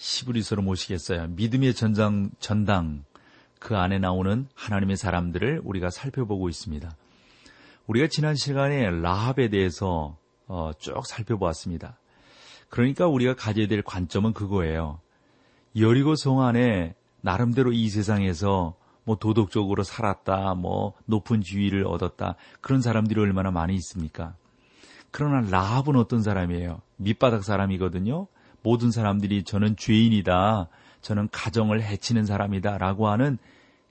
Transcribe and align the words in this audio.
시브리서로 0.00 0.62
모시겠어요. 0.62 1.26
믿음의 1.28 1.74
전장, 1.74 2.30
전당, 2.38 3.04
그 3.58 3.76
안에 3.76 3.98
나오는 3.98 4.48
하나님의 4.54 4.96
사람들을 4.96 5.60
우리가 5.62 5.90
살펴보고 5.90 6.48
있습니다. 6.48 6.90
우리가 7.86 8.06
지난 8.08 8.34
시간에 8.34 8.90
라합에 8.90 9.50
대해서 9.50 10.16
어, 10.46 10.70
쭉 10.78 11.06
살펴보았습니다. 11.06 11.98
그러니까 12.70 13.08
우리가 13.08 13.34
가져야 13.34 13.66
될 13.66 13.82
관점은 13.82 14.32
그거예요. 14.32 15.00
여리고 15.76 16.16
성 16.16 16.40
안에 16.40 16.94
나름대로 17.20 17.70
이 17.72 17.90
세상에서 17.90 18.74
뭐 19.04 19.16
도덕적으로 19.16 19.82
살았다, 19.82 20.54
뭐 20.54 20.94
높은 21.04 21.42
지위를 21.42 21.86
얻었다, 21.86 22.36
그런 22.62 22.80
사람들이 22.80 23.20
얼마나 23.20 23.50
많이 23.50 23.74
있습니까? 23.74 24.34
그러나 25.10 25.46
라합은 25.50 25.96
어떤 25.96 26.22
사람이에요? 26.22 26.80
밑바닥 26.96 27.44
사람이거든요. 27.44 28.28
모든 28.62 28.90
사람들이 28.90 29.44
저는 29.44 29.76
죄인이다. 29.76 30.68
저는 31.00 31.28
가정을 31.32 31.82
해치는 31.82 32.26
사람이다. 32.26 32.78
라고 32.78 33.08
하는 33.08 33.38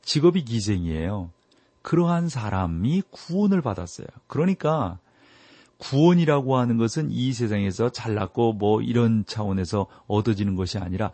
직업이 0.02 0.44
기생이에요. 0.44 1.32
그러한 1.82 2.30
사람이 2.30 3.04
구원을 3.10 3.62
받았어요. 3.62 4.08
그러니까 4.28 5.00
구원이라고 5.78 6.58
하는 6.58 6.78
것은 6.78 7.10
이 7.10 7.32
세상에서 7.32 7.90
잘났고 7.90 8.54
뭐 8.54 8.82
이런 8.82 9.24
차원에서 9.26 9.88
얻어지는 10.08 10.56
것이 10.56 10.78
아니라 10.78 11.12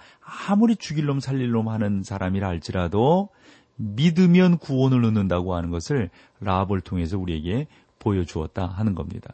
아무리 0.48 0.76
죽일 0.76 1.06
놈 1.06 1.20
살릴 1.20 1.52
놈 1.52 1.70
하는 1.70 2.02
사람이라 2.04 2.48
할지라도 2.48 3.30
믿으면 3.76 4.58
구원을 4.58 5.06
얻는다고 5.06 5.54
하는 5.56 5.70
것을 5.70 6.10
라합을 6.40 6.82
통해서 6.82 7.18
우리에게 7.18 7.68
보여주었다 8.00 8.66
하는 8.66 8.96
겁니다. 8.96 9.34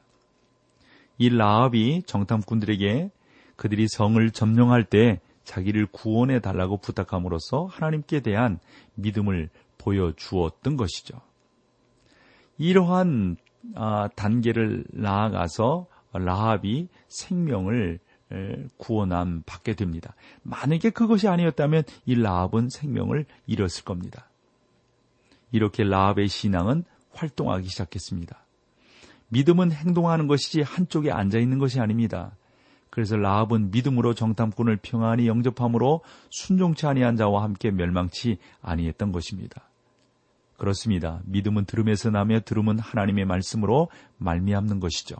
이 1.18 1.30
라합이 1.30 2.03
정탐꾼들에게 2.06 3.12
그들이 3.62 3.88
성을 3.88 4.31
점령할 4.31 4.84
때 4.84 5.20
자기를 5.44 5.86
구원해 5.92 6.40
달라고 6.40 6.78
부탁함으로써 6.78 7.66
하나님께 7.66 8.22
대한 8.22 8.58
믿음을 8.95 9.50
보여주었던 9.78 10.78
것이죠. 10.78 11.22
이러한 12.58 13.38
아, 13.76 14.08
단계를 14.16 14.86
나아가서 14.90 15.86
라합이 16.12 16.88
생명을 17.08 18.00
구원함 18.78 19.44
받게 19.45 19.75
됩니다. 19.75 20.16
만약에 20.42 20.90
그것이 20.90 21.28
아니었다면 21.28 21.84
이 22.08 22.16
라합은 22.16 22.70
생명을 22.70 23.28
잃었을 23.46 23.84
겁니다. 23.84 24.28
이렇게 25.52 25.84
라합의 25.84 26.30
신앙은 26.30 26.84
활동하기 27.14 27.68
시작했습니다. 27.68 28.44
믿음은 29.28 29.72
행동하는 29.72 30.25
것이지 30.25 30.64
한쪽에 30.64 31.12
앉아 31.12 31.38
있는 31.38 31.59
것이 31.59 31.80
아닙니다. 31.80 32.31
그래서 32.92 33.16
라합은 33.16 33.72
믿음으로 33.72 34.14
정탐꾼을 34.14 34.78
평안히 34.81 35.28
영접함으로 35.28 36.02
순종치 36.30 36.86
아니한 36.86 37.16
자와 37.16 37.42
함께 37.42 37.72
멸망치 37.72 38.38
아니했던 38.61 39.14
것입니다. 39.14 39.64
그렇습니다. 40.57 41.22
믿음은 41.25 41.66
들음에서 41.66 42.12
나며 42.12 42.41
들음은 42.41 42.78
하나님의 42.78 43.25
말씀으로 43.25 43.90
말미암는 44.18 44.80
것이죠. 44.81 45.16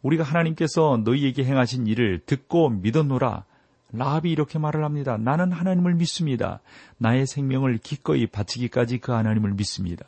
우리가 0.00 0.22
하나님께서 0.22 1.02
너희에게 1.04 1.44
행하신 1.44 1.88
일을 1.88 2.20
듣고 2.24 2.70
믿었노라. 2.70 3.44
라합이 3.92 4.30
이렇게 4.30 4.58
말을 4.58 4.84
합니다. 4.84 5.16
나는 5.16 5.50
하나님을 5.52 5.94
믿습니다. 5.94 6.60
나의 6.98 7.26
생명을 7.26 7.78
기꺼이 7.78 8.26
바치기까지 8.26 8.98
그 8.98 9.10
하나님을 9.12 9.54
믿습니다. 9.54 10.06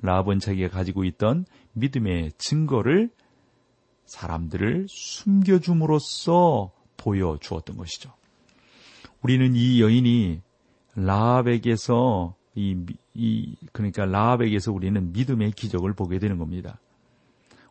라합은 0.00 0.38
자기가 0.38 0.70
가지고 0.70 1.04
있던 1.04 1.44
믿음의 1.74 2.32
증거를 2.38 3.10
사람들을 4.08 4.86
숨겨줌으로써 4.88 6.72
보여주었던 6.96 7.76
것이죠. 7.76 8.12
우리는 9.22 9.54
이 9.54 9.80
여인이 9.80 10.40
라합에게서 10.96 12.34
이, 12.54 12.76
이 13.14 13.56
그러니까 13.72 14.06
라합에게서 14.06 14.72
우리는 14.72 15.12
믿음의 15.12 15.52
기적을 15.52 15.92
보게 15.92 16.18
되는 16.18 16.38
겁니다. 16.38 16.80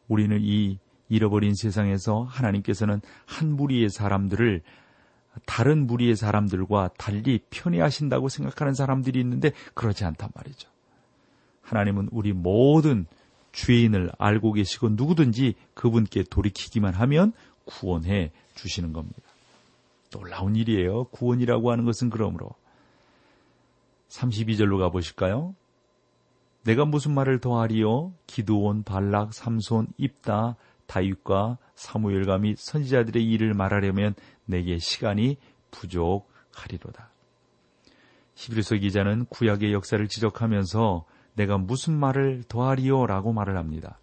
우리는 0.07 0.39
이 0.41 0.79
잃어버린 1.09 1.55
세상에서 1.55 2.23
하나님께서는 2.23 3.01
한 3.25 3.55
무리의 3.55 3.89
사람들을 3.89 4.61
다른 5.45 5.87
무리의 5.87 6.15
사람들과 6.15 6.91
달리 6.97 7.39
편애하신다고 7.49 8.29
생각하는 8.29 8.73
사람들이 8.73 9.19
있는데 9.19 9.51
그러지 9.73 10.05
않단 10.05 10.29
말이죠. 10.35 10.69
하나님은 11.61 12.09
우리 12.11 12.33
모든 12.33 13.07
죄인을 13.57 14.11
알고 14.19 14.53
계시고 14.53 14.89
누구든지 14.89 15.55
그분께 15.73 16.23
돌이키기만 16.29 16.93
하면 16.93 17.33
구원해 17.65 18.31
주시는 18.53 18.93
겁니다. 18.93 19.23
놀라운 20.11 20.55
일이에요. 20.55 21.05
구원이라고 21.05 21.71
하는 21.71 21.83
것은 21.83 22.11
그러므로 22.11 22.51
32절로 24.09 24.77
가보실까요? 24.77 25.55
내가 26.63 26.85
무슨 26.85 27.15
말을 27.15 27.39
더하리요? 27.39 28.13
기도온, 28.27 28.83
발락, 28.83 29.33
삼손, 29.33 29.87
입다, 29.97 30.55
다윗과 30.85 31.57
사무엘과 31.73 32.37
및 32.37 32.57
선지자들의 32.59 33.23
일을 33.23 33.55
말하려면 33.55 34.13
내게 34.45 34.77
시간이 34.77 35.37
부족하리로다. 35.71 37.09
히브리서 38.35 38.75
기자는 38.77 39.25
구약의 39.25 39.73
역사를 39.73 40.07
지적하면서 40.07 41.05
내가 41.37 41.57
무슨 41.57 41.97
말을 41.97 42.43
더하리요? 42.49 43.05
라고 43.05 43.31
말을 43.31 43.57
합니다. 43.57 43.99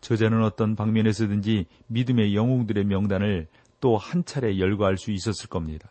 저자는 0.00 0.42
어떤 0.42 0.76
방면에서든지 0.76 1.66
믿음의 1.86 2.34
영웅들의 2.34 2.84
명단을 2.84 3.46
또 3.80 3.96
한 3.96 4.24
차례 4.24 4.58
열거할 4.58 4.96
수 4.96 5.12
있었을 5.12 5.48
겁니다. 5.48 5.88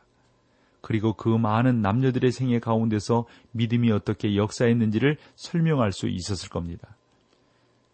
그리고 0.81 1.13
그 1.13 1.29
많은 1.29 1.81
남녀들의 1.81 2.31
생애 2.31 2.59
가운데서 2.59 3.25
믿음이 3.51 3.91
어떻게 3.91 4.35
역사했는지를 4.35 5.17
설명할 5.35 5.93
수 5.93 6.07
있었을 6.07 6.49
겁니다. 6.49 6.97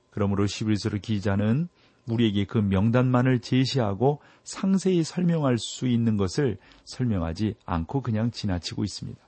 그러므로 0.10 0.48
시브리서르 0.48 1.00
기자는 1.00 1.70
우리에게 2.08 2.46
그 2.46 2.58
명단만을 2.58 3.40
제시하고 3.40 4.20
상세히 4.44 5.04
설명할 5.04 5.58
수 5.58 5.88
있는 5.88 6.18
것을 6.18 6.58
설명하지 6.86 7.56
않고 7.66 8.02
그냥 8.02 8.32
지나치고 8.32 8.84
있습니다. 8.84 9.22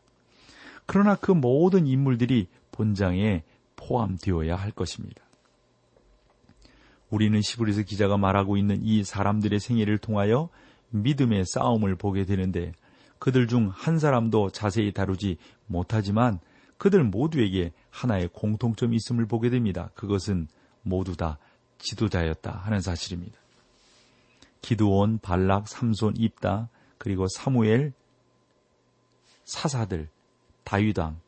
그러나 0.86 1.16
그 1.16 1.32
모든 1.32 1.88
인물들이 1.88 2.48
본장에 2.76 3.44
포함되어야 3.78 4.56
할 4.56 4.72
것입니다. 4.72 5.24
우리는 7.10 7.42
시브리스 7.42 7.84
기자가 7.84 8.18
말하고 8.18 8.58
있는 8.58 8.82
이 8.82 9.04
사람들의 9.04 9.60
생애를 9.60 9.98
통하여 9.98 10.50
믿음의 10.90 11.46
싸움을 11.46 11.96
보게 11.96 12.26
되는데 12.26 12.74
그들 13.20 13.48
중 13.48 13.70
한 13.70 13.98
사람도 14.00 14.50
자세히 14.52 14.92
다루지 14.92 15.38
못하지만 15.68 16.40
그들 16.78 17.04
모두에게 17.04 17.72
하나의 17.90 18.30
공통점이 18.34 18.96
있음을 18.98 19.26
보게 19.26 19.50
됩니다. 19.50 19.90
그것은 19.96 20.48
모두 20.82 21.16
다 21.16 21.40
지도자였다 21.78 22.52
하는 22.52 22.82
사실입니다. 22.82 23.38
기드온, 24.62 25.20
발락, 25.20 25.68
삼손, 25.68 26.16
입다, 26.18 26.70
그리고 26.98 27.28
사무엘, 27.28 27.94
사사들, 29.46 30.10
다윗왕, 30.64 31.20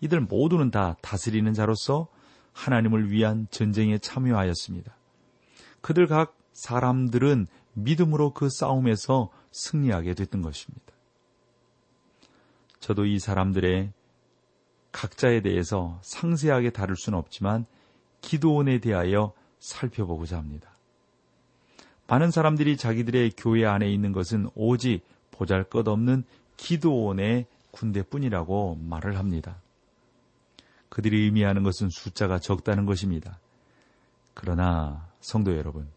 이들 0.00 0.20
모두는 0.20 0.70
다 0.70 0.96
다스리는 1.02 1.52
자로서 1.54 2.08
하나님을 2.52 3.10
위한 3.10 3.46
전쟁에 3.50 3.98
참여하였습니다. 3.98 4.94
그들 5.80 6.06
각 6.06 6.36
사람들은 6.52 7.46
믿음으로 7.74 8.32
그 8.34 8.48
싸움에서 8.50 9.30
승리하게 9.52 10.14
됐던 10.14 10.42
것입니다. 10.42 10.92
저도 12.80 13.06
이 13.06 13.18
사람들의 13.18 13.92
각자에 14.92 15.42
대해서 15.42 15.98
상세하게 16.02 16.70
다룰 16.70 16.96
수는 16.96 17.18
없지만 17.18 17.66
기도원에 18.20 18.78
대하여 18.80 19.32
살펴보고자 19.60 20.36
합니다. 20.36 20.76
많은 22.06 22.30
사람들이 22.30 22.76
자기들의 22.76 23.32
교회 23.36 23.66
안에 23.66 23.92
있는 23.92 24.12
것은 24.12 24.48
오직 24.54 25.04
보잘 25.30 25.64
것 25.64 25.86
없는 25.86 26.24
기도원의 26.56 27.46
군대뿐이라고 27.70 28.78
말을 28.80 29.18
합니다. 29.18 29.60
그들이 30.88 31.22
의미하는 31.24 31.62
것은 31.62 31.90
숫자가 31.90 32.38
적다는 32.38 32.86
것입니다. 32.86 33.38
그러나 34.34 35.08
성도 35.20 35.56
여러분, 35.56 35.88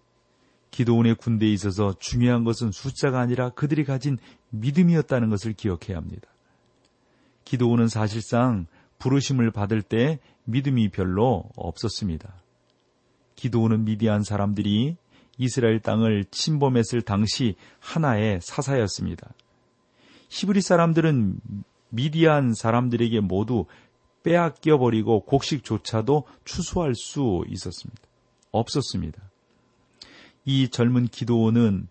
기도원의 0.71 1.15
군대에 1.15 1.49
있어서 1.49 1.93
중요한 1.99 2.43
것은 2.43 2.71
숫자가 2.71 3.19
아니라 3.19 3.49
그들이 3.49 3.83
가진 3.83 4.17
믿음이었다는 4.49 5.29
것을 5.29 5.53
기억해야 5.53 5.97
합니다. 5.97 6.27
기도원은 7.43 7.87
사실상 7.87 8.67
부르심을 8.97 9.51
받을 9.51 9.81
때 9.81 10.19
믿음이 10.45 10.89
별로 10.89 11.49
없었습니다. 11.55 12.33
기도원은 13.35 13.85
미디안 13.85 14.23
사람들이 14.23 14.95
이스라엘 15.37 15.79
땅을 15.79 16.25
침범했을 16.31 17.01
당시 17.01 17.55
하나의 17.79 18.39
사사였습니다. 18.41 19.33
히브리 20.29 20.61
사람들은 20.61 21.39
미디안 21.89 22.53
사람들에게 22.53 23.19
모두 23.21 23.65
빼앗겨 24.23 24.77
버리고 24.77 25.21
곡식조차도 25.25 26.25
추수할 26.45 26.95
수 26.95 27.43
있었습니다. 27.47 28.01
없었습니다. 28.51 29.21
이 30.45 30.69
젊은 30.69 31.07
기도원은 31.07 31.87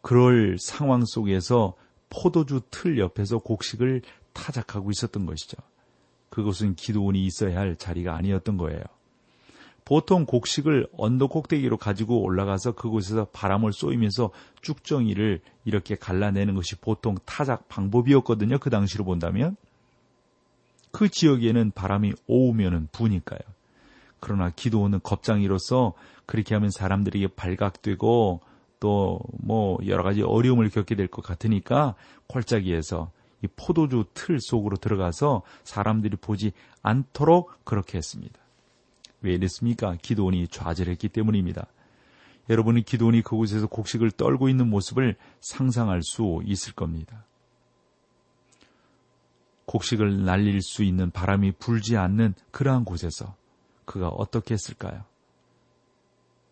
그럴 0.00 0.58
상황 0.58 1.04
속에서 1.04 1.74
포도주 2.10 2.60
틀 2.70 2.98
옆에서 2.98 3.38
곡식을 3.38 4.02
타작하고 4.32 4.90
있었던 4.90 5.26
것이죠. 5.26 5.56
그것은 6.28 6.74
기도원이 6.74 7.24
있어야 7.24 7.58
할 7.58 7.76
자리가 7.76 8.14
아니었던 8.14 8.56
거예요. 8.56 8.82
보통 9.84 10.24
곡식을 10.24 10.88
언덕 10.96 11.30
꼭대기로 11.30 11.76
가지고 11.76 12.22
올라가서 12.22 12.72
그곳에서 12.72 13.26
바람을 13.26 13.72
쏘이면서 13.72 14.30
쭉정이를 14.62 15.40
이렇게 15.64 15.94
갈라내는 15.94 16.54
것이 16.54 16.76
보통 16.76 17.16
타작 17.24 17.68
방법이었거든요. 17.68 18.58
그 18.58 18.70
당시로 18.70 19.04
본다면. 19.04 19.56
그 20.94 21.08
지역에는 21.08 21.72
바람이 21.72 22.12
오우면은 22.28 22.88
부니까요. 22.92 23.40
그러나 24.20 24.50
기도원은 24.50 25.00
겁장이로서 25.02 25.94
그렇게 26.24 26.54
하면 26.54 26.70
사람들에게 26.70 27.28
발각되고 27.34 28.40
또 28.80 29.18
뭐 29.42 29.78
여러 29.86 30.02
가지 30.02 30.22
어려움을 30.22 30.70
겪게 30.70 30.94
될 30.94 31.08
것 31.08 31.22
같으니까 31.22 31.96
콜짜기에서 32.28 33.10
이 33.42 33.48
포도주 33.56 34.04
틀 34.14 34.40
속으로 34.40 34.76
들어가서 34.76 35.42
사람들이 35.64 36.16
보지 36.16 36.52
않도록 36.82 37.64
그렇게 37.64 37.98
했습니다. 37.98 38.38
왜 39.20 39.34
이랬습니까? 39.34 39.96
기도원이 40.00 40.48
좌절했기 40.48 41.08
때문입니다. 41.08 41.66
여러분이 42.48 42.84
기도원이 42.84 43.22
그곳에서 43.22 43.66
곡식을 43.66 44.12
떨고 44.12 44.48
있는 44.48 44.70
모습을 44.70 45.16
상상할 45.40 46.02
수 46.02 46.40
있을 46.44 46.74
겁니다. 46.74 47.24
곡식을 49.66 50.24
날릴 50.24 50.60
수 50.62 50.82
있는 50.82 51.10
바람이 51.10 51.52
불지 51.52 51.96
않는 51.96 52.34
그러한 52.50 52.84
곳에서 52.84 53.34
그가 53.84 54.08
어떻게 54.08 54.54
했을까요? 54.54 55.04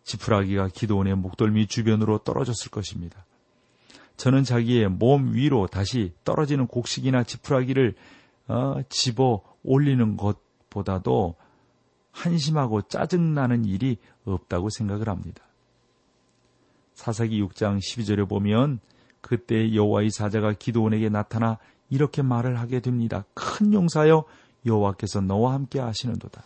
지푸라기가 0.03 0.69
기도원의 0.69 1.15
목덜미 1.15 1.67
주변으로 1.67 2.19
떨어졌을 2.19 2.69
것입니다. 2.71 3.25
저는 4.17 4.43
자기의 4.43 4.89
몸 4.89 5.33
위로 5.33 5.67
다시 5.67 6.13
떨어지는 6.23 6.67
곡식이나 6.67 7.23
지푸라기를 7.23 7.95
어, 8.47 8.75
집어 8.89 9.41
올리는 9.63 10.17
것보다도 10.17 11.35
한심하고 12.11 12.83
짜증나는 12.83 13.65
일이 13.65 13.97
없다고 14.25 14.69
생각을 14.69 15.09
합니다. 15.09 15.43
사사기 16.93 17.41
6장 17.41 17.79
12절에 17.79 18.29
보면 18.29 18.79
그때 19.21 19.73
여호와의 19.73 20.11
사자가 20.11 20.53
기도원에게 20.53 21.09
나타나 21.09 21.57
이렇게 21.93 22.23
말을 22.23 22.59
하게 22.59 22.79
됩니다. 22.79 23.23
큰 23.35 23.71
용사여 23.71 24.25
여호와께서 24.65 25.21
너와 25.21 25.53
함께 25.53 25.79
하시는도다. 25.79 26.43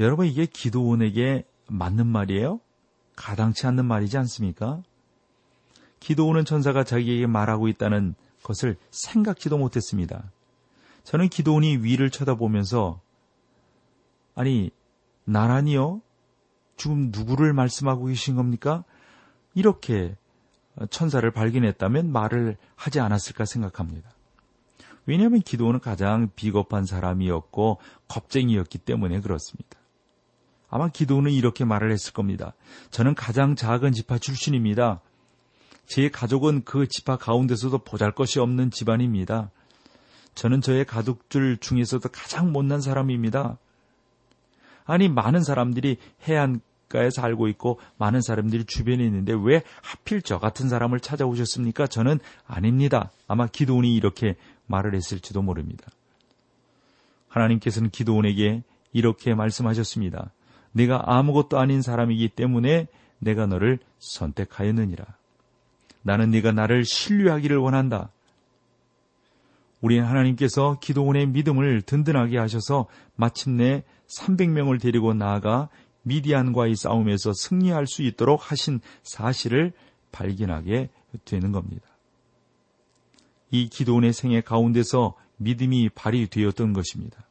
여러분 0.00 0.26
이게 0.26 0.46
기도원에게 0.46 1.44
맞는 1.68 2.08
말이에요? 2.08 2.58
가당치 3.14 3.68
않는 3.68 3.84
말이지 3.84 4.18
않습니까? 4.18 4.82
기도원은 6.00 6.44
천사가 6.44 6.82
자기에게 6.82 7.28
말하고 7.28 7.68
있다는 7.68 8.16
것을 8.42 8.76
생각지도 8.90 9.58
못했습니다. 9.58 10.32
저는 11.04 11.28
기도원이 11.28 11.76
위를 11.76 12.10
쳐다보면서 12.10 13.00
아니 14.34 14.72
나란히요? 15.22 16.00
지금 16.76 17.12
누구를 17.12 17.52
말씀하고 17.52 18.06
계신 18.06 18.34
겁니까? 18.34 18.82
이렇게 19.54 20.16
천사를 20.90 21.28
발견했다면 21.30 22.12
말을 22.12 22.56
하지 22.76 23.00
않았을까 23.00 23.44
생각합니다. 23.44 24.10
왜냐하면 25.06 25.40
기도원은 25.40 25.80
가장 25.80 26.30
비겁한 26.36 26.84
사람이었고 26.84 27.78
겁쟁이였기 28.08 28.78
때문에 28.78 29.20
그렇습니다. 29.20 29.78
아마 30.70 30.88
기도원은 30.88 31.32
이렇게 31.32 31.64
말을 31.64 31.90
했을 31.90 32.12
겁니다. 32.12 32.54
저는 32.90 33.14
가장 33.14 33.56
작은 33.56 33.92
지파 33.92 34.18
출신입니다. 34.18 35.00
제 35.86 36.08
가족은 36.08 36.64
그 36.64 36.86
지파 36.88 37.18
가운데서도 37.18 37.78
보잘 37.78 38.12
것이 38.12 38.40
없는 38.40 38.70
집안입니다. 38.70 39.50
저는 40.34 40.62
저의 40.62 40.86
가족들 40.86 41.58
중에서도 41.58 42.08
가장 42.08 42.52
못난 42.52 42.80
사람입니다. 42.80 43.58
아니, 44.84 45.08
많은 45.08 45.42
사람들이 45.42 45.98
해안 46.26 46.60
가에 46.92 47.10
살고 47.10 47.48
있고 47.48 47.80
많은 47.96 48.20
사람들이 48.20 48.64
주변에 48.64 49.02
있는데 49.04 49.32
왜 49.32 49.62
하필 49.82 50.22
저 50.22 50.38
같은 50.38 50.68
사람을 50.68 51.00
찾아오셨습니까? 51.00 51.86
저는 51.86 52.20
아닙니다. 52.46 53.10
아마 53.26 53.46
기도원이 53.46 53.96
이렇게 53.96 54.36
말을 54.66 54.94
했을지도 54.94 55.42
모릅니다. 55.42 55.86
하나님께서는 57.28 57.90
기도원에게 57.90 58.62
이렇게 58.92 59.34
말씀하셨습니다. 59.34 60.30
내가 60.72 61.02
아무것도 61.06 61.58
아닌 61.58 61.82
사람이기 61.82 62.28
때문에 62.28 62.86
내가 63.18 63.46
너를 63.46 63.78
선택하였느니라. 63.98 65.04
나는 66.02 66.30
네가 66.30 66.52
나를 66.52 66.84
신뢰하기를 66.84 67.56
원한다. 67.56 68.10
우리는 69.80 70.04
하나님께서 70.04 70.78
기도원의 70.80 71.26
믿음을 71.28 71.82
든든하게 71.82 72.38
하셔서 72.38 72.86
마침내 73.16 73.82
300명을 74.18 74.80
데리고 74.80 75.14
나아가 75.14 75.68
미디안과의 76.02 76.76
싸움에서 76.76 77.32
승리할 77.32 77.86
수 77.86 78.02
있도록 78.02 78.50
하신 78.50 78.80
사실을 79.02 79.72
발견하게 80.10 80.90
되는 81.24 81.52
겁니다. 81.52 81.86
이 83.50 83.68
기도원의 83.68 84.12
생애 84.12 84.40
가운데서 84.40 85.14
믿음이 85.36 85.90
발휘되었던 85.90 86.72
것입니다. 86.72 87.26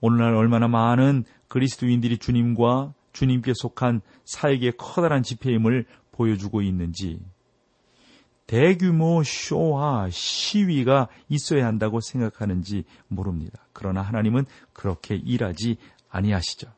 오늘날 0.00 0.34
얼마나 0.34 0.68
많은 0.68 1.24
그리스도인들이 1.48 2.18
주님과 2.18 2.92
주님께 3.12 3.52
속한 3.54 4.02
사역의 4.24 4.74
커다란 4.76 5.22
집회임을 5.22 5.86
보여주고 6.12 6.62
있는지 6.62 7.20
대규모 8.46 9.22
쇼와 9.24 10.10
시위가 10.10 11.08
있어야 11.28 11.66
한다고 11.66 12.00
생각하는지 12.00 12.84
모릅니다. 13.08 13.66
그러나 13.72 14.02
하나님은 14.02 14.44
그렇게 14.72 15.14
일하지 15.14 15.78
아니하시죠. 16.10 16.70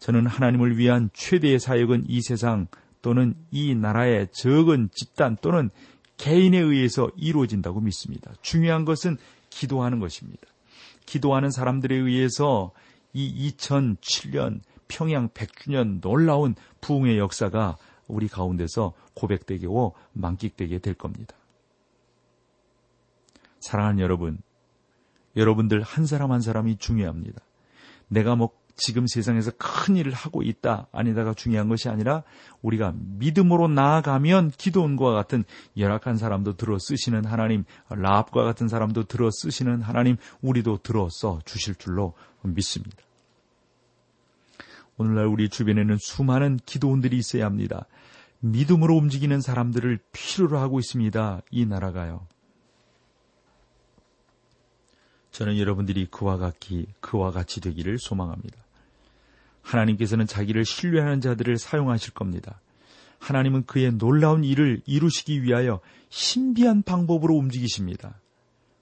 저는 0.00 0.26
하나님을 0.26 0.76
위한 0.78 1.10
최대의 1.12 1.60
사역은 1.60 2.06
이 2.08 2.22
세상 2.22 2.66
또는 3.02 3.34
이 3.50 3.74
나라의 3.74 4.28
적은 4.32 4.88
집단 4.92 5.36
또는 5.40 5.70
개인에 6.16 6.58
의해서 6.58 7.10
이루어진다고 7.16 7.80
믿습니다. 7.80 8.32
중요한 8.42 8.84
것은 8.84 9.16
기도하는 9.50 10.00
것입니다. 10.00 10.42
기도하는 11.06 11.50
사람들에 11.50 11.94
의해서 11.94 12.72
이 13.12 13.52
2007년 13.58 14.60
평양 14.88 15.28
100주년 15.28 16.00
놀라운 16.00 16.54
부흥의 16.80 17.18
역사가 17.18 17.76
우리 18.06 18.28
가운데서 18.28 18.92
고백되고 19.14 19.94
만끽되게 20.12 20.78
될 20.78 20.94
겁니다. 20.94 21.34
사랑하는 23.60 24.00
여러분, 24.00 24.38
여러분들 25.36 25.82
한 25.82 26.06
사람 26.06 26.32
한 26.32 26.40
사람이 26.40 26.78
중요합니다. 26.78 27.40
내가 28.08 28.34
뭐 28.34 28.59
지금 28.80 29.06
세상에서 29.06 29.52
큰 29.58 29.96
일을 29.96 30.12
하고 30.12 30.42
있다 30.42 30.86
아니다가 30.90 31.34
중요한 31.34 31.68
것이 31.68 31.90
아니라 31.90 32.22
우리가 32.62 32.94
믿음으로 32.96 33.68
나아가면 33.68 34.52
기도원과 34.52 35.12
같은 35.12 35.44
열악한 35.76 36.16
사람도 36.16 36.56
들어 36.56 36.78
쓰시는 36.78 37.26
하나님, 37.26 37.64
라합과 37.90 38.42
같은 38.42 38.68
사람도 38.68 39.04
들어 39.04 39.30
쓰시는 39.30 39.82
하나님, 39.82 40.16
우리도 40.40 40.78
들어 40.78 41.08
써 41.10 41.40
주실 41.44 41.74
줄로 41.74 42.14
믿습니다. 42.42 42.96
오늘날 44.96 45.26
우리 45.26 45.50
주변에는 45.50 45.96
수많은 46.00 46.58
기도원들이 46.64 47.18
있어야 47.18 47.44
합니다. 47.44 47.86
믿음으로 48.40 48.96
움직이는 48.96 49.42
사람들을 49.42 49.98
필요로 50.12 50.58
하고 50.58 50.78
있습니다. 50.78 51.42
이 51.50 51.66
나라가요. 51.66 52.26
저는 55.32 55.58
여러분들이 55.58 56.06
그와 56.06 56.38
같이, 56.38 56.86
그와 57.00 57.30
같이 57.30 57.60
되기를 57.60 57.98
소망합니다. 57.98 58.69
하나님께서는 59.62 60.26
자기를 60.26 60.64
신뢰하는 60.64 61.20
자들을 61.20 61.58
사용하실 61.58 62.14
겁니다. 62.14 62.60
하나님은 63.18 63.66
그의 63.66 63.92
놀라운 63.92 64.44
일을 64.44 64.80
이루시기 64.86 65.42
위하여 65.42 65.80
신비한 66.08 66.82
방법으로 66.82 67.34
움직이십니다. 67.34 68.18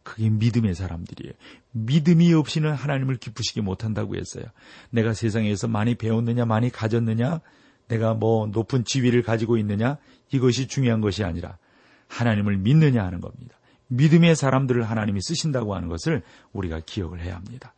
그게 0.03 0.31
믿음의 0.31 0.75
사람들이에요. 0.75 1.35
믿음이 1.73 2.33
없이는 2.33 2.73
하나님을 2.73 3.17
기쁘시게 3.17 3.61
못한다고 3.61 4.17
했어요. 4.17 4.45
내가 4.91 5.13
세상에서 5.13 5.69
많이 5.69 5.97
배웠느냐, 5.97 6.47
많이 6.47 6.71
가졌느냐, 6.71 7.41
내가 7.89 8.15
뭐 8.15 8.47
높은 8.47 8.85
지위를 8.85 9.23
가지고 9.23 9.59
있느냐, 9.59 9.99
이것이 10.33 10.67
중요한 10.67 11.01
것이 11.01 11.25
아니라 11.25 11.59
하나님을 12.07 12.57
믿느냐 12.57 13.05
하는 13.05 13.21
겁니다. 13.21 13.59
믿음의 13.89 14.37
사람들을 14.37 14.83
하나님이 14.83 15.21
쓰신다고 15.21 15.75
하는 15.75 15.89
것을 15.89 16.23
우리가 16.53 16.81
기억을 16.87 17.21
해야 17.21 17.35
합니다. 17.37 17.75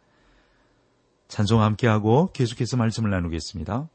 찬송 1.31 1.63
함께하고 1.63 2.31
계속해서 2.33 2.77
말씀을 2.77 3.11
나누겠습니다. 3.11 3.89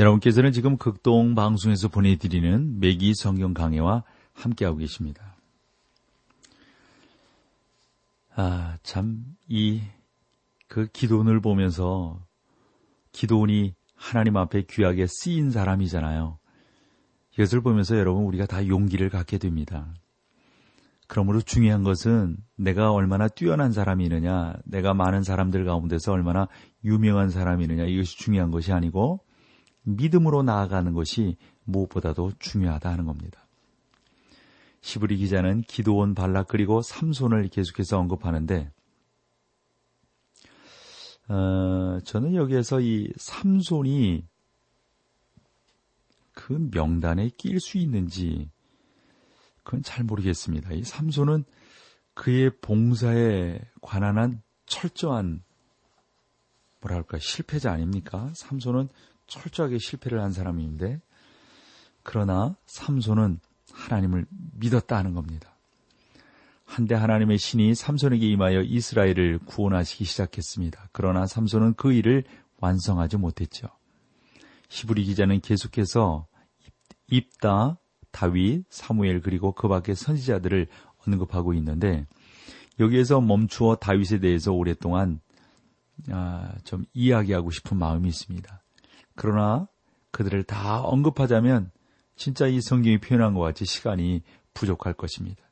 여러분께서는 0.00 0.52
지금 0.52 0.78
극동 0.78 1.34
방송에서 1.34 1.88
보내드리는 1.88 2.80
매기 2.80 3.12
성경 3.14 3.52
강해와 3.52 4.02
함께하고 4.32 4.78
계십니다. 4.78 5.36
아, 8.34 8.78
참, 8.82 9.26
이, 9.46 9.82
그 10.68 10.86
기도원을 10.86 11.42
보면서 11.42 12.18
기도원이 13.12 13.74
하나님 13.94 14.38
앞에 14.38 14.62
귀하게 14.70 15.06
쓰인 15.06 15.50
사람이잖아요. 15.50 16.38
이것을 17.34 17.60
보면서 17.60 17.98
여러분 17.98 18.24
우리가 18.24 18.46
다 18.46 18.66
용기를 18.66 19.10
갖게 19.10 19.36
됩니다. 19.36 19.92
그러므로 21.08 21.42
중요한 21.42 21.82
것은 21.82 22.38
내가 22.56 22.92
얼마나 22.92 23.28
뛰어난 23.28 23.72
사람이느냐, 23.72 24.60
내가 24.64 24.94
많은 24.94 25.24
사람들 25.24 25.66
가운데서 25.66 26.12
얼마나 26.12 26.48
유명한 26.84 27.28
사람이느냐, 27.28 27.84
이것이 27.84 28.16
중요한 28.16 28.50
것이 28.50 28.72
아니고 28.72 29.20
믿음으로 29.82 30.42
나아가는 30.42 30.92
것이 30.92 31.36
무엇보다도 31.64 32.32
중요하다 32.38 32.90
하는 32.90 33.06
겁니다. 33.06 33.46
시브리 34.80 35.16
기자는 35.18 35.62
기도원 35.62 36.14
발락 36.14 36.48
그리고 36.48 36.82
삼손을 36.82 37.48
계속해서 37.48 37.98
언급하는데 37.98 38.70
어, 41.28 42.00
저는 42.04 42.34
여기에서 42.34 42.80
이 42.80 43.12
삼손이 43.16 44.26
그 46.32 46.68
명단에 46.72 47.30
낄 47.36 47.60
수 47.60 47.78
있는지 47.78 48.50
그건 49.62 49.82
잘 49.82 50.04
모르겠습니다. 50.04 50.72
이 50.72 50.82
삼손은 50.82 51.44
그의 52.14 52.50
봉사에 52.60 53.60
관한 53.80 54.18
한 54.18 54.42
철저한 54.66 55.42
뭐랄까 56.80 57.18
실패자 57.18 57.72
아닙니까? 57.72 58.32
삼손은 58.34 58.88
철저하게 59.30 59.78
실패를 59.78 60.20
한 60.20 60.32
사람인데 60.32 61.00
그러나 62.02 62.56
삼손은 62.66 63.40
하나님을 63.72 64.26
믿었다 64.58 64.96
하는 64.96 65.14
겁니다. 65.14 65.56
한데 66.66 66.94
하나님의 66.94 67.38
신이 67.38 67.74
삼손에게 67.74 68.28
임하여 68.28 68.62
이스라엘을 68.62 69.38
구원하시기 69.44 70.04
시작했습니다. 70.04 70.90
그러나 70.92 71.26
삼손은 71.26 71.74
그 71.74 71.92
일을 71.92 72.24
완성하지 72.58 73.16
못했죠. 73.16 73.68
히브리 74.68 75.04
기자는 75.04 75.40
계속해서 75.40 76.26
입다, 77.08 77.78
다윗, 78.12 78.64
사무엘 78.70 79.20
그리고 79.20 79.52
그 79.52 79.66
밖의 79.66 79.96
선지자들을 79.96 80.68
언급하고 81.06 81.54
있는데 81.54 82.06
여기에서 82.78 83.20
멈추어 83.20 83.76
다윗에 83.76 84.20
대해서 84.20 84.52
오랫동안 84.52 85.20
아, 86.10 86.54
좀 86.64 86.84
이야기하고 86.92 87.50
싶은 87.50 87.78
마음이 87.78 88.08
있습니다. 88.08 88.62
그러나 89.20 89.68
그들을 90.12 90.44
다 90.44 90.80
언급하자면 90.80 91.70
진짜 92.16 92.46
이 92.46 92.62
성경이 92.62 93.00
표현한 93.00 93.34
것 93.34 93.40
같이 93.40 93.66
시간이 93.66 94.22
부족할 94.54 94.94
것입니다. 94.94 95.42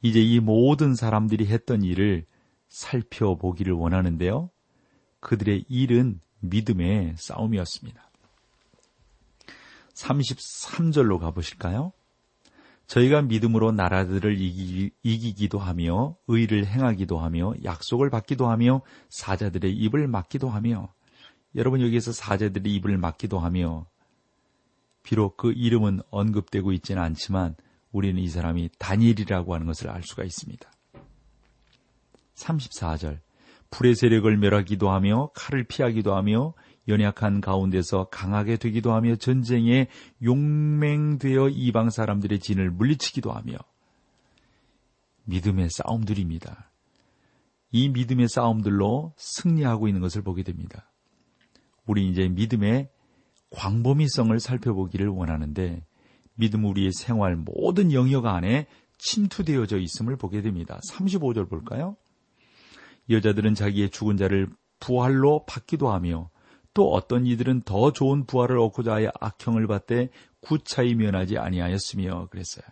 이제 0.00 0.22
이 0.22 0.40
모든 0.40 0.94
사람들이 0.94 1.46
했던 1.46 1.82
일을 1.82 2.24
살펴보기를 2.70 3.74
원하는데요. 3.74 4.48
그들의 5.20 5.66
일은 5.68 6.22
믿음의 6.40 7.16
싸움이었습니다. 7.18 8.02
33절로 9.92 11.18
가보실까요? 11.18 11.92
저희가 12.86 13.20
믿음으로 13.20 13.72
나라들을 13.72 14.40
이기, 14.40 15.34
기도 15.34 15.58
하며 15.58 16.16
의를 16.28 16.64
행하기도 16.64 17.18
하며 17.18 17.52
약속을 17.62 18.08
받기도 18.08 18.48
하며 18.48 18.80
사자들의 19.10 19.70
입을 19.70 20.08
막기도 20.08 20.48
하며 20.48 20.94
여러분 21.54 21.80
여기에서 21.80 22.12
사자들의 22.12 22.72
입을 22.74 22.98
막기도 22.98 23.38
하며 23.38 23.86
비록 25.02 25.36
그 25.36 25.52
이름은 25.52 26.00
언급되고 26.10 26.72
있지는 26.72 27.02
않지만 27.02 27.54
우리는 27.92 28.20
이 28.20 28.28
사람이 28.28 28.70
다니엘이라고 28.78 29.54
하는 29.54 29.66
것을 29.66 29.88
알 29.88 30.02
수가 30.02 30.24
있습니다. 30.24 30.68
34절 32.34 33.20
불의 33.70 33.94
세력을 33.94 34.36
멸하기도 34.36 34.90
하며 34.90 35.30
칼을 35.34 35.64
피하기도 35.64 36.14
하며 36.14 36.54
연약한 36.88 37.40
가운데서 37.40 38.08
강하게 38.10 38.56
되기도 38.56 38.92
하며 38.92 39.16
전쟁에 39.16 39.88
용맹되어 40.22 41.48
이방 41.48 41.90
사람들의 41.90 42.40
진을 42.40 42.70
물리치기도 42.70 43.32
하며 43.32 43.56
믿음의 45.24 45.68
싸움들입니다. 45.70 46.70
이 47.70 47.88
믿음의 47.88 48.28
싸움들로 48.28 49.14
승리하고 49.16 49.88
있는 49.88 50.00
것을 50.00 50.22
보게 50.22 50.42
됩니다. 50.42 50.90
우리 51.86 52.08
이제 52.08 52.28
믿음의 52.28 52.88
광범위성을 53.50 54.38
살펴보기를 54.40 55.08
원하는데 55.08 55.84
믿음 56.34 56.64
우리의 56.64 56.92
생활 56.92 57.36
모든 57.36 57.92
영역 57.92 58.26
안에 58.26 58.66
침투되어져 58.98 59.78
있음을 59.78 60.16
보게 60.16 60.42
됩니다. 60.42 60.80
35절 60.90 61.48
볼까요? 61.48 61.96
여자들은 63.10 63.54
자기의 63.54 63.90
죽은 63.90 64.16
자를 64.16 64.48
부활로 64.80 65.44
받기도 65.46 65.90
하며 65.90 66.30
또 66.72 66.90
어떤 66.92 67.26
이들은 67.26 67.62
더 67.62 67.92
좋은 67.92 68.26
부활을 68.26 68.58
얻고자 68.58 68.94
하여 68.94 69.10
악형을 69.20 69.66
받되 69.66 70.08
구차히 70.40 70.94
면하지 70.94 71.38
아니하였으며 71.38 72.28
그랬어요. 72.30 72.64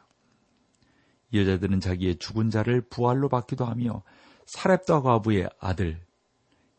여자들은 1.32 1.80
자기의 1.80 2.16
죽은 2.16 2.50
자를 2.50 2.80
부활로 2.82 3.28
받기도 3.28 3.64
하며 3.64 4.02
사렙다 4.46 5.02
과부의 5.02 5.48
아들 5.60 6.00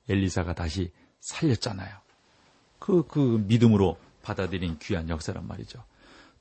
엘리사가 0.09 0.53
다시 0.53 0.91
살렸잖아요. 1.21 2.02
그, 2.83 3.07
그 3.07 3.41
믿음으로 3.47 3.97
받아들인 4.23 4.77
귀한 4.79 5.07
역사란 5.07 5.47
말이죠. 5.47 5.85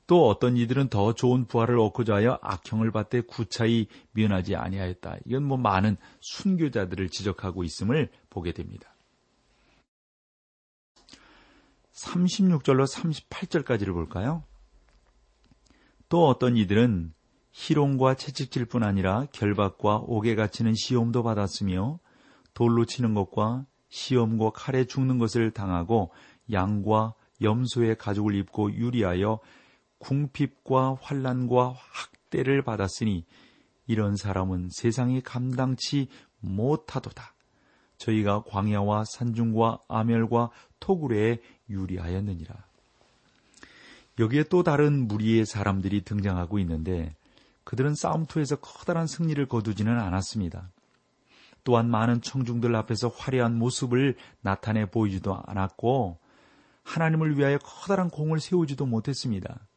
또 0.07 0.27
어떤 0.27 0.57
이들은 0.57 0.89
더 0.89 1.13
좋은 1.13 1.45
부활을 1.45 1.79
얻고자 1.79 2.15
하여 2.15 2.37
악형을 2.41 2.91
받되 2.91 3.21
구차히 3.21 3.87
면하지 4.11 4.57
아니하였다. 4.57 5.19
이건 5.25 5.43
뭐 5.43 5.57
많은 5.57 5.95
순교자들을 6.19 7.07
지적하고 7.07 7.63
있음을 7.63 8.09
보게 8.29 8.51
됩니다. 8.51 8.93
36절로 11.93 12.91
38절까지를 12.91 13.93
볼까요? 13.93 14.43
또 16.09 16.27
어떤 16.27 16.57
이들은 16.57 17.13
희롱과 17.53 18.15
채찍질 18.15 18.65
뿐 18.65 18.83
아니라 18.83 19.27
결박과 19.31 19.99
옥에 19.99 20.35
갇히는 20.35 20.73
시험도 20.75 21.23
받았으며 21.23 21.99
돌로 22.53 22.83
치는 22.83 23.13
것과 23.13 23.65
시험과 23.93 24.49
칼에 24.55 24.85
죽는 24.85 25.19
것을 25.19 25.51
당하고 25.51 26.11
양과 26.53 27.15
염소의 27.41 27.97
가죽을 27.97 28.35
입고 28.35 28.73
유리하여 28.73 29.39
궁핍과 29.97 30.97
환란과 31.01 31.75
학대를 31.75 32.61
받았으니 32.61 33.25
이런 33.87 34.15
사람은 34.15 34.69
세상이 34.71 35.21
감당치 35.21 36.07
못하도다. 36.39 37.33
저희가 37.97 38.43
광야와 38.43 39.05
산중과 39.05 39.79
아멸과 39.87 40.49
토굴에 40.79 41.39
유리하였느니라. 41.69 42.55
여기에 44.19 44.43
또 44.43 44.63
다른 44.63 45.07
무리의 45.07 45.45
사람들이 45.45 46.01
등장하고 46.01 46.59
있는데 46.59 47.15
그들은 47.63 47.95
싸움투에서 47.95 48.57
커다란 48.57 49.07
승리를 49.07 49.43
거두지는 49.47 49.97
않았습니다. 49.97 50.69
또한 51.63 51.89
많은 51.89 52.21
청중들 52.21 52.75
앞에서 52.75 53.07
화려한 53.07 53.57
모습을 53.57 54.17
나타내 54.41 54.85
보이지도 54.85 55.41
않았고 55.45 56.19
하나님을 56.83 57.37
위하여 57.37 57.57
커다란 57.57 58.09
공을 58.09 58.39
세우지도 58.39 58.85
못했습니다. 58.85 59.67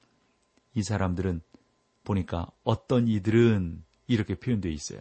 이 0.75 0.83
사람들은 0.83 1.41
보니까 2.05 2.47
어떤 2.63 3.09
이들은 3.09 3.85
이렇게 4.07 4.35
표현되어 4.35 4.71
있어요. 4.71 5.01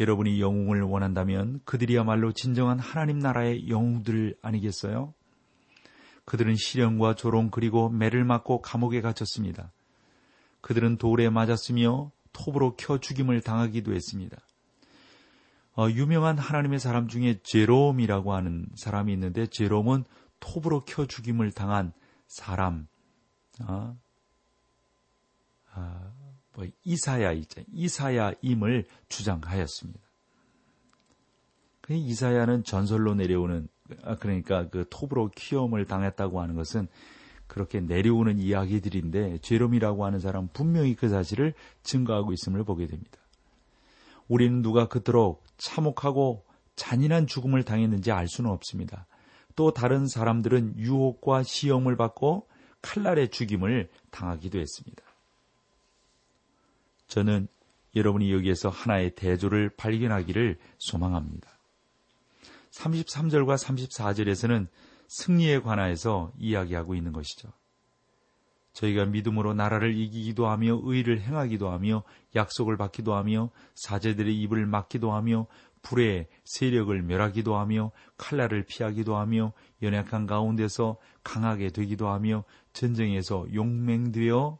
여러분이 0.00 0.40
영웅을 0.40 0.82
원한다면 0.82 1.60
그들이야말로 1.64 2.32
진정한 2.32 2.78
하나님 2.78 3.18
나라의 3.18 3.68
영웅들 3.68 4.36
아니겠어요? 4.42 5.14
그들은 6.24 6.56
시련과 6.56 7.14
조롱 7.14 7.50
그리고 7.50 7.88
매를 7.90 8.24
맞고 8.24 8.60
감옥에 8.62 9.00
갇혔습니다. 9.00 9.72
그들은 10.62 10.96
돌에 10.96 11.28
맞았으며 11.30 12.10
톱으로 12.32 12.74
켜 12.76 12.98
죽임을 12.98 13.40
당하기도 13.42 13.94
했습니다. 13.94 14.38
어, 15.76 15.88
유명한 15.90 16.38
하나님의 16.38 16.78
사람 16.78 17.08
중에 17.08 17.40
제롬이라고 17.42 18.32
하는 18.32 18.66
사람이 18.74 19.12
있는데 19.12 19.46
제롬은 19.46 20.04
톱으로 20.44 20.84
켜 20.84 21.06
죽임을 21.06 21.52
당한 21.52 21.92
사람, 22.26 22.86
어, 23.66 23.96
어, 25.74 26.12
뭐 26.52 26.66
이사야 26.84 27.32
있죠. 27.32 27.62
이사야임을 27.72 28.86
주장하였습니다. 29.08 30.00
그 31.80 31.94
이사야는 31.94 32.64
전설로 32.64 33.14
내려오는 33.14 33.68
아, 34.02 34.16
그러니까 34.16 34.68
그 34.68 34.86
톱으로 34.90 35.30
키움을 35.34 35.86
당했다고 35.86 36.40
하는 36.40 36.54
것은 36.54 36.88
그렇게 37.46 37.80
내려오는 37.80 38.38
이야기들인데 38.38 39.38
제롬이라고 39.38 40.04
하는 40.04 40.18
사람 40.18 40.48
분명히 40.52 40.94
그 40.94 41.08
사실을 41.08 41.54
증거하고 41.82 42.32
있음을 42.32 42.64
보게 42.64 42.86
됩니다. 42.86 43.18
우리는 44.28 44.62
누가 44.62 44.88
그토록 44.88 45.44
참혹하고 45.58 46.44
잔인한 46.76 47.26
죽음을 47.26 47.62
당했는지 47.62 48.10
알 48.12 48.26
수는 48.28 48.50
없습니다. 48.50 49.06
또 49.56 49.72
다른 49.72 50.06
사람들은 50.06 50.78
유혹과 50.78 51.42
시험을 51.42 51.96
받고 51.96 52.48
칼날의 52.82 53.30
죽임을 53.30 53.88
당하기도 54.10 54.58
했습니다. 54.58 55.02
저는 57.06 57.48
여러분이 57.96 58.32
여기에서 58.32 58.68
하나의 58.68 59.14
대조를 59.14 59.70
발견하기를 59.70 60.58
소망합니다. 60.78 61.48
33절과 62.72 63.56
34절에서는 63.56 64.66
승리에 65.08 65.60
관하여서 65.60 66.32
이야기하고 66.38 66.94
있는 66.94 67.12
것이죠. 67.12 67.52
저희가 68.72 69.04
믿음으로 69.04 69.54
나라를 69.54 69.96
이기기도 69.96 70.48
하며 70.48 70.80
의를 70.82 71.20
행하기도 71.20 71.70
하며 71.70 72.02
약속을 72.34 72.76
받기도 72.76 73.14
하며 73.14 73.50
사제들의 73.76 74.36
입을 74.42 74.66
막기도 74.66 75.12
하며 75.12 75.46
불의 75.84 76.26
세력을 76.44 77.00
멸하기도 77.02 77.56
하며 77.56 77.92
칼날을 78.16 78.64
피하기도 78.64 79.16
하며 79.16 79.52
연약한 79.82 80.26
가운데서 80.26 80.96
강하게 81.22 81.70
되기도 81.70 82.08
하며 82.08 82.42
전쟁에서 82.72 83.46
용맹되어 83.54 84.58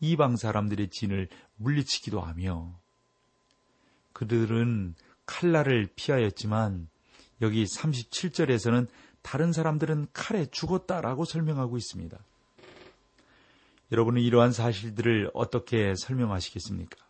이방 0.00 0.36
사람들의 0.36 0.90
진을 0.90 1.28
물리치기도 1.56 2.20
하며 2.20 2.78
그들은 4.12 4.94
칼날을 5.24 5.88
피하였지만 5.96 6.88
여기 7.42 7.64
37절에서는 7.64 8.88
다른 9.22 9.52
사람들은 9.52 10.08
칼에 10.12 10.46
죽었다라고 10.46 11.24
설명하고 11.24 11.76
있습니다. 11.76 12.16
여러분은 13.90 14.22
이러한 14.22 14.52
사실들을 14.52 15.30
어떻게 15.34 15.94
설명하시겠습니까? 15.96 17.05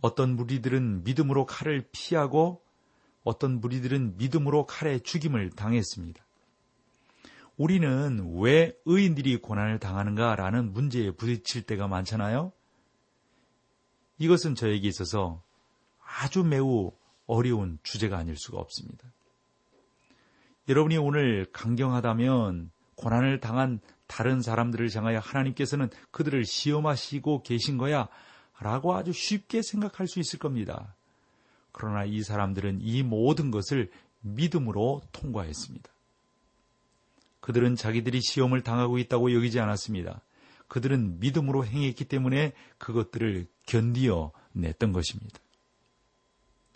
어떤 0.00 0.36
무리들은 0.36 1.04
믿음으로 1.04 1.46
칼을 1.46 1.88
피하고 1.92 2.62
어떤 3.24 3.60
무리들은 3.60 4.16
믿음으로 4.16 4.66
칼에 4.66 4.98
죽임을 5.00 5.50
당했습니다. 5.50 6.24
우리는 7.56 8.38
왜 8.38 8.78
의인들이 8.84 9.38
고난을 9.38 9.80
당하는가라는 9.80 10.72
문제에 10.72 11.10
부딪힐 11.10 11.62
때가 11.62 11.88
많잖아요. 11.88 12.52
이것은 14.18 14.54
저에게 14.54 14.86
있어서 14.88 15.42
아주 16.00 16.44
매우 16.44 16.92
어려운 17.26 17.78
주제가 17.82 18.16
아닐 18.16 18.36
수가 18.36 18.58
없습니다. 18.58 19.12
여러분이 20.68 20.96
오늘 20.98 21.46
강경하다면 21.52 22.70
고난을 22.94 23.40
당한 23.40 23.80
다른 24.06 24.40
사람들을 24.40 24.88
향하여 24.94 25.18
하나님께서는 25.18 25.90
그들을 26.10 26.44
시험하시고 26.44 27.42
계신 27.42 27.76
거야 27.76 28.08
라고 28.60 28.94
아주 28.94 29.12
쉽게 29.12 29.62
생각할 29.62 30.08
수 30.08 30.18
있을 30.18 30.38
겁니다. 30.38 30.94
그러나 31.72 32.04
이 32.04 32.22
사람들은 32.22 32.80
이 32.82 33.02
모든 33.02 33.50
것을 33.50 33.90
믿음으로 34.20 35.02
통과했습니다. 35.12 35.88
그들은 37.40 37.76
자기들이 37.76 38.20
시험을 38.20 38.62
당하고 38.62 38.98
있다고 38.98 39.32
여기지 39.32 39.60
않았습니다. 39.60 40.20
그들은 40.66 41.20
믿음으로 41.20 41.64
행했기 41.64 42.04
때문에 42.04 42.52
그것들을 42.78 43.46
견디어 43.66 44.32
냈던 44.52 44.92
것입니다. 44.92 45.38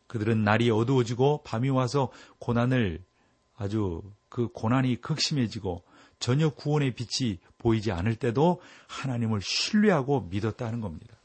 그들은 0.06 0.44
날이 0.44 0.70
어두워지고 0.70 1.42
밤이 1.42 1.68
와서 1.70 2.10
고난을 2.38 3.02
아주 3.56 4.02
그 4.28 4.48
고난이 4.48 5.00
극심해지고 5.00 5.82
전혀 6.18 6.50
구원의 6.50 6.94
빛이 6.94 7.38
보이지 7.58 7.92
않을 7.92 8.16
때도 8.16 8.60
하나님을 8.88 9.40
신뢰하고 9.42 10.28
믿었다는 10.30 10.80
겁니다. 10.80 11.16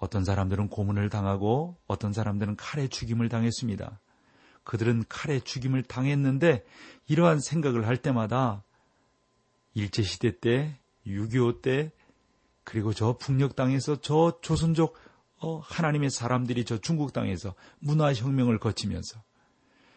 어떤 0.00 0.24
사람들은 0.24 0.68
고문을 0.68 1.10
당하고 1.10 1.76
어떤 1.86 2.12
사람들은 2.12 2.56
칼에 2.56 2.88
죽임을 2.88 3.28
당했습니다. 3.28 4.00
그들은 4.64 5.04
칼에 5.08 5.40
죽임을 5.40 5.82
당했는데 5.82 6.64
이러한 7.06 7.40
생각을 7.40 7.86
할 7.86 7.98
때마다 7.98 8.64
일제시대 9.74 10.40
때, 10.40 10.80
6.25 11.06 11.62
때, 11.62 11.92
그리고 12.64 12.94
저 12.94 13.16
북녘 13.18 13.54
땅에서 13.56 14.00
저 14.00 14.38
조선족 14.40 14.96
어, 15.42 15.58
하나님의 15.58 16.10
사람들이 16.10 16.64
저 16.64 16.78
중국 16.78 17.12
땅에서 17.12 17.54
문화혁명을 17.80 18.58
거치면서 18.58 19.22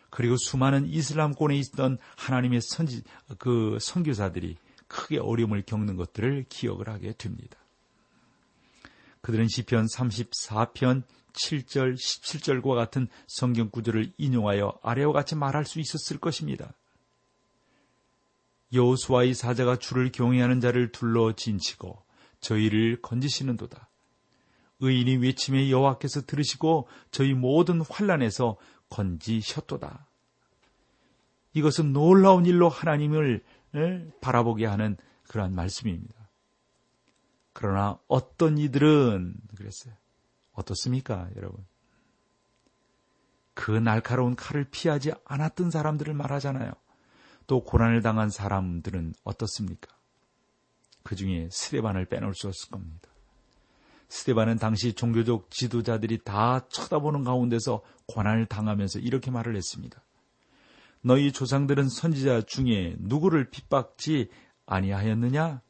그리고 0.10 0.38
수많은 0.38 0.86
이슬람권에 0.86 1.56
있던 1.58 1.98
하나님의 2.18 2.62
선지, 2.62 3.04
그 3.40 3.78
선교사들이 3.82 4.58
크게 4.88 5.20
어려움을 5.20 5.64
겪는 5.64 5.96
것들을 5.96 6.46
기억을 6.50 6.90
하게 6.90 7.14
됩니다. 7.14 7.58
그들은 9.24 9.48
시편 9.48 9.86
34편 9.86 11.04
7절, 11.32 11.96
17절과 11.96 12.76
같은 12.76 13.08
성경 13.26 13.70
구절을 13.70 14.14
인용하여 14.18 14.80
아래와 14.84 15.14
같이 15.14 15.36
말할 15.36 15.66
수 15.66 15.80
있었을 15.80 16.20
것입니다. 16.20 16.74
여호수아의 18.74 19.34
사자가 19.34 19.78
주를 19.78 20.12
경외하는 20.12 20.60
자를 20.60 20.92
둘러 20.92 21.34
진치고 21.34 22.04
저희를 22.42 23.02
건지시는도다. 23.02 23.90
의인이 24.82 25.18
외침에 25.18 25.70
여호와께서 25.72 26.26
들으시고 26.26 26.90
저희 27.10 27.34
모든 27.34 27.82
환란에서 27.82 28.58
건지셨도다. 28.90 30.06
이것은 31.54 31.94
놀라운 31.94 32.46
일로 32.46 32.68
하나님을 32.68 33.42
바라보게 34.20 34.66
하는 34.66 34.98
그러한 35.30 35.56
말씀입니다. 35.56 36.23
그러나 37.54 38.00
어떤 38.08 38.58
이들은 38.58 39.36
그랬어요. 39.56 39.94
어떻습니까, 40.54 41.30
여러분? 41.36 41.66
그 43.54 43.72
날카로운 43.72 44.36
칼을 44.36 44.66
피하지 44.66 45.14
않았던 45.26 45.72
사람들을 45.72 46.14
말하잖아요. 46.14 46.72
또 47.46 47.64
고난을 47.64 48.02
당한 48.02 48.30
사람들은 48.30 49.14
어떻습니까? 49.24 49.96
그 51.04 51.16
중에 51.16 51.50
스데반을 51.52 52.06
빼놓을 52.06 52.34
수 52.34 52.48
없을 52.48 52.70
겁니다. 52.70 53.10
스데반은 54.10 54.58
당시 54.58 54.94
종교적 54.94 55.50
지도자들이 55.50 56.20
다 56.24 56.68
쳐다보는 56.70 57.24
가운데서 57.24 57.82
고난을 58.08 58.46
당하면서 58.46 59.00
이렇게 59.00 59.32
말을 59.32 59.56
했습니다. 59.56 60.04
너희 61.02 61.32
조상들은 61.32 61.90
선지자 61.90 62.44
중에 62.44 62.96
누구를 63.00 63.50
핍박지 63.50 64.30
아니하였느냐? 64.66 65.62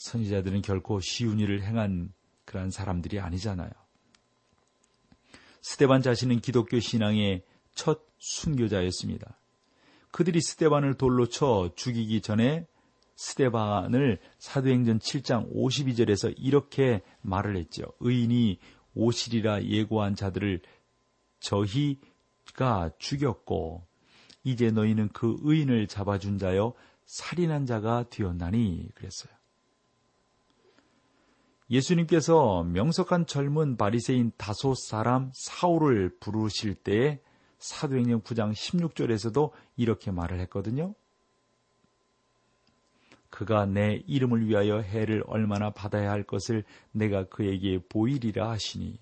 선지자들은 0.00 0.62
결코 0.62 0.98
쉬운 1.00 1.38
일을 1.38 1.62
행한 1.62 2.12
그러한 2.46 2.70
사람들이 2.70 3.20
아니잖아요. 3.20 3.70
스테반 5.60 6.00
자신은 6.00 6.40
기독교 6.40 6.80
신앙의 6.80 7.44
첫 7.74 8.06
순교자였습니다. 8.18 9.38
그들이 10.10 10.40
스테반을 10.40 10.94
돌로 10.94 11.28
쳐 11.28 11.70
죽이기 11.76 12.22
전에 12.22 12.66
스테반을 13.16 14.18
사도행전 14.38 15.00
7장 15.00 15.54
52절에서 15.54 16.34
이렇게 16.38 17.02
말을 17.20 17.58
했죠. 17.58 17.82
의인이 18.00 18.58
오시리라 18.94 19.64
예고한 19.64 20.14
자들을 20.14 20.62
저희가 21.40 22.92
죽였고 22.98 23.86
이제 24.44 24.70
너희는 24.70 25.10
그 25.12 25.36
의인을 25.42 25.88
잡아준 25.88 26.38
자여 26.38 26.72
살인한 27.04 27.66
자가 27.66 28.08
되었나니 28.08 28.88
그랬어요. 28.94 29.39
예수님께서 31.70 32.64
명석한 32.64 33.26
젊은 33.26 33.76
바리새인 33.76 34.32
다섯 34.36 34.74
사람 34.74 35.30
사울을 35.32 36.16
부르실 36.18 36.74
때에 36.74 37.20
사도행전 37.58 38.22
9장 38.22 38.52
16절에서도 38.52 39.50
이렇게 39.76 40.10
말을 40.10 40.40
했거든요. 40.40 40.94
그가 43.28 43.66
내 43.66 44.02
이름을 44.06 44.48
위하여 44.48 44.80
해를 44.80 45.22
얼마나 45.26 45.70
받아야 45.70 46.10
할 46.10 46.24
것을 46.24 46.64
내가 46.90 47.28
그에게 47.28 47.78
보이리라 47.88 48.50
하시니. 48.50 48.98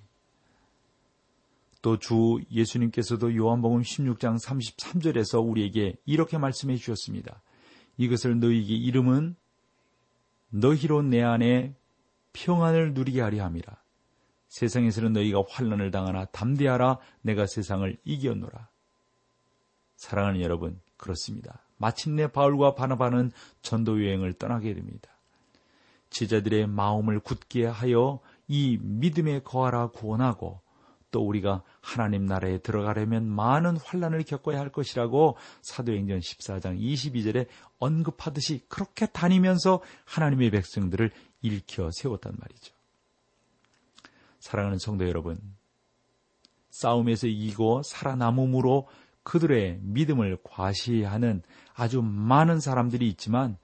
또 1.80 1.96
주 1.96 2.40
예수님께서도 2.50 3.34
요한복음 3.36 3.80
16장 3.80 4.38
33절에서 4.44 5.48
우리에게 5.48 5.94
이렇게 6.04 6.36
말씀해 6.36 6.76
주셨습니다. 6.76 7.40
이것을 7.96 8.38
너희에게 8.40 8.74
이름은 8.74 9.36
너희로 10.50 11.02
내 11.02 11.22
안에 11.22 11.74
평안을 12.38 12.94
누리게 12.94 13.20
하려 13.20 13.44
함이라. 13.44 13.82
세상에서는 14.48 15.12
너희가 15.12 15.42
환란을 15.48 15.90
당하나 15.90 16.24
담대하라 16.26 16.98
내가 17.22 17.46
세상을 17.46 17.96
이겼노라. 18.04 18.68
사랑하는 19.96 20.40
여러분, 20.40 20.80
그렇습니다. 20.96 21.64
마침내 21.76 22.28
바울과 22.28 22.74
바나바는 22.74 23.32
전도 23.62 24.04
여행을 24.04 24.34
떠나게 24.34 24.74
됩니다. 24.74 25.10
제자들의 26.10 26.68
마음을 26.68 27.20
굳게 27.20 27.66
하여 27.66 28.20
이 28.46 28.78
믿음에 28.80 29.40
거하라 29.40 29.88
구원하고 29.88 30.60
또 31.10 31.26
우리가 31.26 31.62
하나님 31.80 32.26
나라에 32.26 32.58
들어가려면 32.58 33.26
많은 33.26 33.76
환란을 33.78 34.24
겪어야 34.24 34.58
할 34.58 34.70
것이라고 34.70 35.36
사도행전 35.62 36.20
14장 36.20 36.78
22절에 36.78 37.46
언급하듯이 37.78 38.62
그렇게 38.68 39.06
다니면서 39.06 39.80
하나님의 40.04 40.50
백성들을 40.50 41.10
일으켜 41.40 41.90
세웠단 41.90 42.34
말이죠. 42.38 42.74
사랑하는 44.40 44.78
성도 44.78 45.06
여러분, 45.08 45.38
싸움에서 46.70 47.26
이기고 47.26 47.82
살아남음으로 47.82 48.88
그들의 49.22 49.80
믿음을 49.82 50.38
과시하는 50.42 51.42
아주 51.74 52.02
많은 52.02 52.60
사람들이 52.60 53.08
있지만 53.08 53.58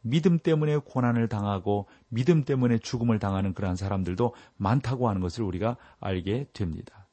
믿음 0.00 0.38
때문에 0.38 0.76
고난을 0.78 1.28
당하고 1.28 1.86
믿음 2.08 2.44
때문에 2.44 2.78
죽음을 2.78 3.18
당하는 3.18 3.52
그러한 3.52 3.76
사람들도 3.76 4.34
많다고 4.56 5.08
하는 5.08 5.20
것을 5.20 5.42
우리가 5.44 5.76
알게 6.00 6.48
됩니다. 6.52 7.08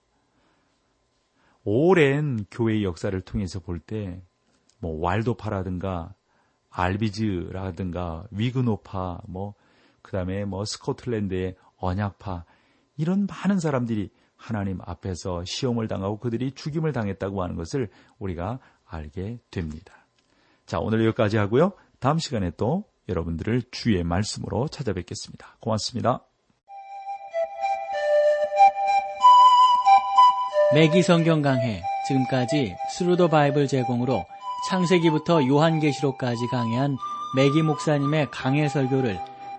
오랜 1.63 2.45
교회의 2.51 2.83
역사를 2.83 3.19
통해서 3.21 3.59
볼 3.59 3.79
때, 3.79 4.21
뭐, 4.79 5.01
왈도파라든가, 5.01 6.13
알비즈라든가, 6.69 8.27
위그노파, 8.29 9.21
뭐, 9.27 9.55
그 10.05 10.11
다음에 10.11 10.45
뭐 10.45 10.63
스코틀랜드의 10.65 11.55
언약파 11.77 12.45
이런 12.95 13.25
많은 13.25 13.59
사람들이 13.59 14.11
하나님 14.35 14.79
앞에서 14.85 15.43
시험을 15.45 15.87
당하고 15.87 16.19
그들이 16.19 16.51
죽임을 16.51 16.93
당했다고 16.93 17.41
하는 17.41 17.55
것을 17.55 17.89
우리가 18.19 18.59
알게 18.85 19.39
됩니다. 19.49 20.05
자, 20.67 20.79
오늘 20.79 21.03
여기까지 21.05 21.37
하고요. 21.37 21.73
다음 21.99 22.19
시간에 22.19 22.51
또 22.55 22.85
여러분들을 23.09 23.63
주의 23.71 24.03
말씀으로 24.03 24.67
찾아뵙겠습니다. 24.67 25.57
고맙습니다. 25.59 26.23
맥기 30.75 31.01
성경 31.01 31.41
강해 31.41 31.81
지금까지 32.07 32.75
Thru 32.91 33.12
the 33.12 33.27
Bible 33.27 33.67
제공으로 33.67 34.23
창세기부터 34.69 35.47
요한계시록까지 35.47 36.47
강해한 36.51 36.95
맥기 37.35 37.63
목사님의 37.63 38.29
강해 38.29 38.67
설교를 38.69 39.34